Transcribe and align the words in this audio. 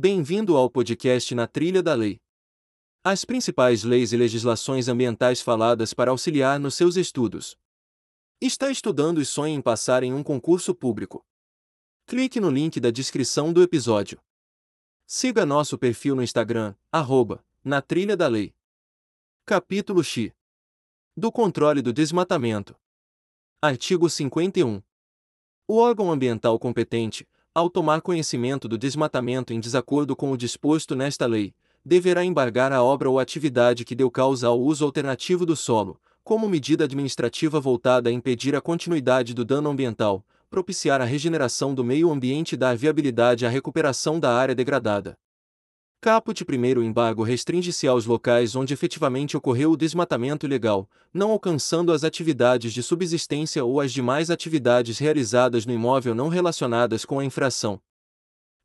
Bem-vindo 0.00 0.56
ao 0.56 0.70
podcast 0.70 1.34
Na 1.34 1.48
Trilha 1.48 1.82
da 1.82 1.92
Lei. 1.92 2.20
As 3.02 3.24
principais 3.24 3.82
leis 3.82 4.12
e 4.12 4.16
legislações 4.16 4.86
ambientais 4.86 5.40
faladas 5.40 5.92
para 5.92 6.12
auxiliar 6.12 6.60
nos 6.60 6.76
seus 6.76 6.94
estudos. 6.94 7.58
Está 8.40 8.70
estudando 8.70 9.20
e 9.20 9.26
sonha 9.26 9.56
em 9.56 9.60
passar 9.60 10.04
em 10.04 10.14
um 10.14 10.22
concurso 10.22 10.72
público? 10.72 11.26
Clique 12.06 12.38
no 12.38 12.48
link 12.48 12.78
da 12.78 12.92
descrição 12.92 13.52
do 13.52 13.60
episódio. 13.60 14.22
Siga 15.04 15.44
nosso 15.44 15.76
perfil 15.76 16.14
no 16.14 16.22
Instagram, 16.22 16.76
arroba, 16.92 17.44
na 17.64 17.82
trilha 17.82 18.16
da 18.16 18.28
lei. 18.28 18.54
Capítulo 19.44 20.04
X. 20.04 20.30
Do 21.16 21.32
controle 21.32 21.82
do 21.82 21.92
desmatamento. 21.92 22.78
Artigo 23.60 24.08
51. 24.08 24.80
O 25.66 25.76
órgão 25.76 26.12
ambiental 26.12 26.56
competente, 26.56 27.28
ao 27.54 27.68
tomar 27.68 28.00
conhecimento 28.00 28.68
do 28.68 28.78
desmatamento 28.78 29.52
em 29.52 29.60
desacordo 29.60 30.14
com 30.14 30.30
o 30.30 30.36
disposto 30.36 30.94
nesta 30.94 31.26
lei, 31.26 31.54
deverá 31.84 32.24
embargar 32.24 32.72
a 32.72 32.82
obra 32.82 33.08
ou 33.08 33.18
atividade 33.18 33.84
que 33.84 33.94
deu 33.94 34.10
causa 34.10 34.48
ao 34.48 34.60
uso 34.60 34.84
alternativo 34.84 35.46
do 35.46 35.56
solo, 35.56 36.00
como 36.22 36.48
medida 36.48 36.84
administrativa 36.84 37.58
voltada 37.58 38.10
a 38.10 38.12
impedir 38.12 38.54
a 38.54 38.60
continuidade 38.60 39.32
do 39.32 39.44
dano 39.44 39.70
ambiental, 39.70 40.24
propiciar 40.50 41.00
a 41.00 41.04
regeneração 41.04 41.74
do 41.74 41.82
meio 41.82 42.10
ambiente 42.10 42.52
e 42.52 42.56
dar 42.56 42.76
viabilidade 42.76 43.46
à 43.46 43.48
recuperação 43.48 44.20
da 44.20 44.34
área 44.34 44.54
degradada. 44.54 45.16
Caput 46.00 46.44
primeiro 46.44 46.80
embargo 46.80 47.24
restringe-se 47.24 47.88
aos 47.88 48.06
locais 48.06 48.54
onde 48.54 48.72
efetivamente 48.72 49.36
ocorreu 49.36 49.72
o 49.72 49.76
desmatamento 49.76 50.46
ilegal, 50.46 50.88
não 51.12 51.32
alcançando 51.32 51.92
as 51.92 52.04
atividades 52.04 52.72
de 52.72 52.84
subsistência 52.84 53.64
ou 53.64 53.80
as 53.80 53.92
demais 53.92 54.30
atividades 54.30 54.96
realizadas 54.98 55.66
no 55.66 55.72
imóvel 55.72 56.14
não 56.14 56.28
relacionadas 56.28 57.04
com 57.04 57.18
a 57.18 57.24
infração. 57.24 57.80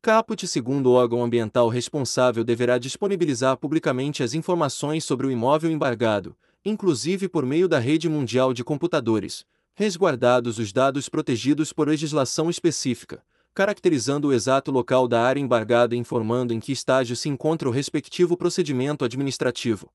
Caput 0.00 0.46
segundo 0.46 0.92
órgão 0.92 1.24
ambiental 1.24 1.68
responsável 1.68 2.44
deverá 2.44 2.78
disponibilizar 2.78 3.56
publicamente 3.56 4.22
as 4.22 4.32
informações 4.32 5.02
sobre 5.02 5.26
o 5.26 5.30
imóvel 5.30 5.72
embargado, 5.72 6.36
inclusive 6.64 7.28
por 7.28 7.44
meio 7.44 7.66
da 7.66 7.80
rede 7.80 8.08
mundial 8.08 8.54
de 8.54 8.62
computadores, 8.62 9.44
resguardados 9.74 10.60
os 10.60 10.72
dados 10.72 11.08
protegidos 11.08 11.72
por 11.72 11.88
legislação 11.88 12.48
específica, 12.48 13.24
caracterizando 13.54 14.28
o 14.28 14.32
exato 14.32 14.72
local 14.72 15.06
da 15.06 15.22
área 15.22 15.40
embargada 15.40 15.94
e 15.94 15.98
informando 15.98 16.52
em 16.52 16.58
que 16.58 16.72
estágio 16.72 17.14
se 17.14 17.28
encontra 17.28 17.68
o 17.68 17.72
respectivo 17.72 18.36
procedimento 18.36 19.04
administrativo. 19.04 19.92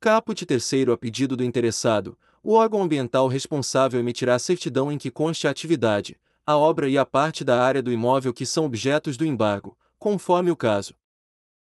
Caput 0.00 0.46
terceiro 0.46 0.90
a 0.90 0.96
pedido 0.96 1.36
do 1.36 1.44
interessado, 1.44 2.16
o 2.42 2.54
órgão 2.54 2.82
ambiental 2.82 3.28
responsável 3.28 4.00
emitirá 4.00 4.38
certidão 4.38 4.90
em 4.90 4.96
que 4.96 5.10
conste 5.10 5.46
a 5.46 5.50
atividade, 5.50 6.18
a 6.46 6.56
obra 6.56 6.88
e 6.88 6.96
a 6.96 7.04
parte 7.04 7.44
da 7.44 7.62
área 7.62 7.82
do 7.82 7.92
imóvel 7.92 8.32
que 8.32 8.46
são 8.46 8.64
objetos 8.64 9.18
do 9.18 9.26
embargo, 9.26 9.76
conforme 9.98 10.50
o 10.50 10.56
caso. 10.56 10.94